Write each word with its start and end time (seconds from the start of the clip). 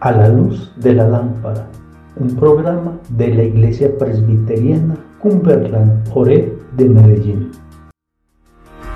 A 0.00 0.12
la 0.12 0.28
luz 0.28 0.72
de 0.76 0.94
la 0.94 1.06
lámpara, 1.06 1.68
un 2.16 2.34
programa 2.34 2.98
de 3.10 3.34
la 3.34 3.42
Iglesia 3.44 3.90
Presbiteriana 3.98 4.96
Cumberland 5.20 6.08
Ore 6.14 6.56
de 6.76 6.88
Medellín. 6.88 7.50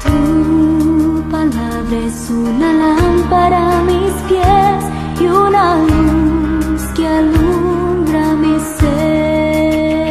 Tu 0.02 1.22
palabra 1.30 1.98
es 2.06 2.30
una 2.30 2.72
lámpara 2.72 3.78
a 3.78 3.82
mis 3.82 4.12
pies 4.26 4.84
y 5.20 5.26
una 5.26 5.84
luz 5.84 6.82
que 6.96 7.06
alumbra 7.06 8.34
mi 8.34 8.58
ser. 8.78 10.08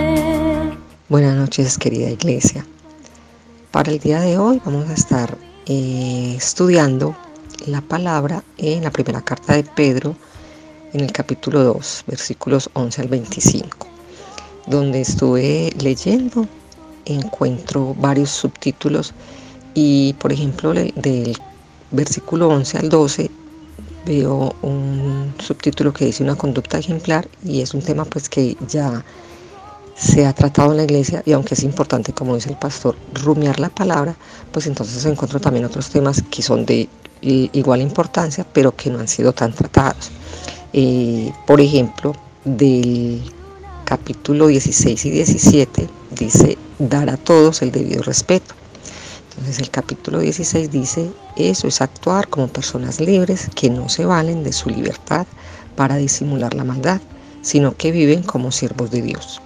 Buenas 1.09 1.35
noches, 1.35 1.79
querida 1.79 2.11
Iglesia. 2.11 2.63
Para 3.71 3.91
el 3.91 3.97
día 3.99 4.21
de 4.21 4.37
hoy 4.37 4.61
vamos 4.63 4.87
a 4.89 4.93
estar 4.93 5.35
eh, 5.65 6.35
estudiando 6.37 7.15
la 7.65 7.81
palabra 7.81 8.43
en 8.57 8.83
la 8.83 8.91
primera 8.91 9.21
carta 9.21 9.53
de 9.53 9.63
Pedro, 9.63 10.15
en 10.93 11.01
el 11.01 11.11
capítulo 11.11 11.63
2, 11.63 12.05
versículos 12.07 12.69
11 12.73 13.01
al 13.01 13.07
25, 13.07 13.87
donde 14.67 15.01
estuve 15.01 15.73
leyendo, 15.79 16.47
encuentro 17.05 17.95
varios 17.95 18.29
subtítulos 18.29 19.13
y, 19.73 20.13
por 20.13 20.31
ejemplo, 20.31 20.73
del 20.73 21.37
versículo 21.91 22.49
11 22.49 22.77
al 22.77 22.89
12 22.89 23.31
veo 24.05 24.55
un 24.61 25.33
subtítulo 25.39 25.91
que 25.91 26.05
dice 26.05 26.23
una 26.23 26.35
conducta 26.35 26.77
ejemplar 26.77 27.27
y 27.43 27.61
es 27.61 27.73
un 27.73 27.81
tema 27.81 28.05
pues 28.05 28.29
que 28.29 28.55
ya 28.67 29.03
se 29.97 30.25
ha 30.25 30.33
tratado 30.33 30.71
en 30.71 30.77
la 30.77 30.83
iglesia 30.83 31.23
y 31.25 31.33
aunque 31.33 31.55
es 31.55 31.63
importante, 31.63 32.13
como 32.13 32.35
dice 32.35 32.49
el 32.49 32.57
pastor, 32.57 32.95
rumiar 33.13 33.59
la 33.59 33.69
palabra, 33.69 34.15
pues 34.51 34.67
entonces 34.67 35.03
encuentro 35.05 35.39
también 35.39 35.65
otros 35.65 35.89
temas 35.89 36.21
que 36.29 36.41
son 36.41 36.65
de 36.65 36.87
igual 37.21 37.81
importancia, 37.81 38.45
pero 38.51 38.75
que 38.75 38.89
no 38.89 38.99
han 38.99 39.07
sido 39.07 39.33
tan 39.33 39.53
tratados. 39.53 40.11
Por 41.45 41.61
ejemplo, 41.61 42.13
del 42.45 43.21
capítulo 43.85 44.47
16 44.47 45.05
y 45.05 45.09
17 45.09 45.89
dice 46.11 46.57
dar 46.79 47.09
a 47.09 47.17
todos 47.17 47.61
el 47.61 47.71
debido 47.71 48.03
respeto. 48.03 48.53
Entonces 49.29 49.59
el 49.59 49.69
capítulo 49.69 50.19
16 50.19 50.71
dice, 50.71 51.11
eso 51.35 51.67
es 51.67 51.81
actuar 51.81 52.27
como 52.27 52.47
personas 52.47 52.99
libres 52.99 53.49
que 53.53 53.69
no 53.69 53.87
se 53.87 54.05
valen 54.05 54.43
de 54.43 54.51
su 54.51 54.69
libertad 54.69 55.27
para 55.75 55.97
disimular 55.97 56.55
la 56.55 56.63
maldad, 56.63 57.01
sino 57.43 57.75
que 57.75 57.91
viven 57.91 58.23
como 58.23 58.51
siervos 58.51 58.89
de 58.89 59.03
Dios. 59.03 59.39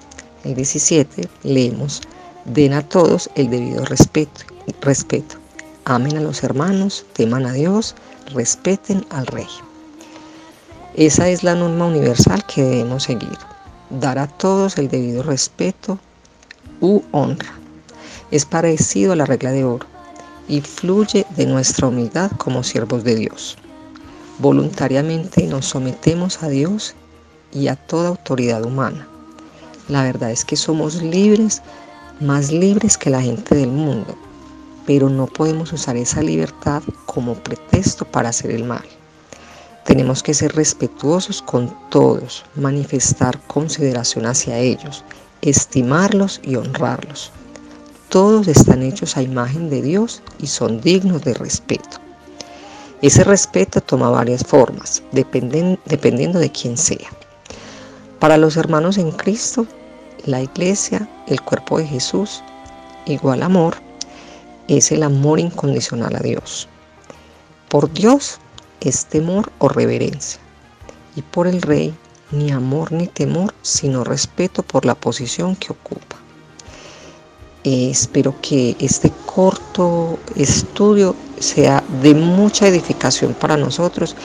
El 0.44 0.55
17 0.55 1.27
leemos, 1.44 2.02
den 2.45 2.73
a 2.73 2.88
todos 2.88 3.30
el 3.36 3.49
debido 3.49 3.83
respeto. 3.86 4.42
Amen 5.85 6.17
a 6.17 6.21
los 6.21 6.43
hermanos, 6.43 7.05
teman 7.13 7.47
a 7.47 7.53
Dios, 7.53 7.95
respeten 8.33 9.03
al 9.09 9.25
rey. 9.25 9.47
Esa 10.93 11.27
es 11.29 11.43
la 11.43 11.55
norma 11.55 11.87
universal 11.87 12.45
que 12.45 12.61
debemos 12.61 13.03
seguir. 13.03 13.37
Dar 13.89 14.19
a 14.19 14.27
todos 14.27 14.77
el 14.77 14.89
debido 14.89 15.23
respeto 15.23 15.97
u 16.81 17.02
honra. 17.11 17.53
Es 18.29 18.45
parecido 18.45 19.13
a 19.13 19.15
la 19.15 19.25
regla 19.25 19.52
de 19.52 19.63
oro 19.63 19.87
y 20.47 20.61
fluye 20.61 21.25
de 21.35 21.47
nuestra 21.47 21.87
humildad 21.87 22.29
como 22.37 22.61
siervos 22.61 23.03
de 23.03 23.15
Dios. 23.15 23.57
Voluntariamente 24.37 25.47
nos 25.47 25.65
sometemos 25.65 26.43
a 26.43 26.49
Dios 26.49 26.93
y 27.53 27.69
a 27.69 27.75
toda 27.75 28.09
autoridad 28.09 28.63
humana. 28.63 29.07
La 29.87 30.03
verdad 30.03 30.29
es 30.29 30.45
que 30.45 30.55
somos 30.55 31.02
libres, 31.02 31.63
más 32.19 32.52
libres 32.52 32.97
que 32.97 33.09
la 33.09 33.21
gente 33.21 33.55
del 33.55 33.71
mundo, 33.71 34.15
pero 34.85 35.09
no 35.09 35.27
podemos 35.27 35.71
usar 35.73 35.97
esa 35.97 36.21
libertad 36.21 36.81
como 37.05 37.35
pretexto 37.35 38.05
para 38.05 38.29
hacer 38.29 38.51
el 38.51 38.63
mal. 38.63 38.83
Tenemos 39.85 40.21
que 40.23 40.33
ser 40.33 40.55
respetuosos 40.55 41.41
con 41.41 41.73
todos, 41.89 42.45
manifestar 42.55 43.39
consideración 43.47 44.25
hacia 44.25 44.57
ellos, 44.57 45.03
estimarlos 45.41 46.39
y 46.43 46.55
honrarlos. 46.55 47.31
Todos 48.09 48.47
están 48.47 48.83
hechos 48.83 49.17
a 49.17 49.21
imagen 49.21 49.70
de 49.70 49.81
Dios 49.81 50.21
y 50.39 50.47
son 50.47 50.81
dignos 50.81 51.23
de 51.23 51.33
respeto. 51.33 51.97
Ese 53.02 53.23
respeto 53.23 53.81
toma 53.81 54.09
varias 54.11 54.43
formas, 54.43 55.02
dependiendo 55.11 56.39
de 56.39 56.52
quién 56.52 56.77
sea. 56.77 57.09
Para 58.20 58.37
los 58.37 58.58
hermanos 58.58 58.99
en 58.99 59.11
Cristo, 59.11 59.65
la 60.25 60.41
iglesia, 60.41 61.09
el 61.27 61.41
cuerpo 61.41 61.80
de 61.80 61.87
Jesús, 61.87 62.43
igual 63.08 63.41
amor, 63.41 63.77
es 64.77 64.92
el 64.92 65.04
amor 65.04 65.39
incondicional 65.39 66.15
a 66.15 66.20
Dios. 66.20 66.67
Por 67.70 67.92
Dios 67.92 68.39
es 68.80 69.05
temor 69.05 69.52
o 69.59 69.67
reverencia. 69.67 70.39
Y 71.15 71.21
por 71.21 71.48
el 71.48 71.61
rey 71.61 71.93
ni 72.32 72.52
amor 72.52 72.93
ni 72.93 73.08
temor, 73.08 73.54
sino 73.61 74.05
respeto 74.05 74.64
por 74.64 74.86
la 74.86 74.95
posición 74.95 75.55
que 75.55 75.73
ocupa. 75.73 76.17
espero 77.64 78.33
que 78.42 78.76
este 78.80 79.11
corto 79.26 80.17
estudio 80.36 81.15
sea 81.39 81.83
de 82.02 82.15
mucha 82.15 82.67
edificación 82.67 83.33
para 83.33 83.58
nosotros 83.58 84.15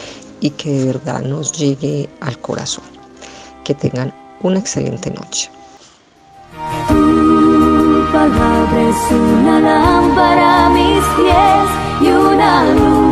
y 0.40 0.50
que 0.50 0.70
de 0.70 0.86
verdad 0.86 1.22
nos 1.22 1.52
llegue 1.52 2.08
al 2.20 2.38
corazón. 2.38 2.84
Que 3.64 3.74
tengan 3.74 4.14
una 4.42 4.60
excelente 4.60 5.10
noche. 5.10 5.50
Una 8.98 9.60
lámpara 9.60 10.66
a 10.66 10.68
mis 10.70 11.04
pies 11.16 11.68
y 12.00 12.08
una 12.08 12.64
luz 12.64 13.05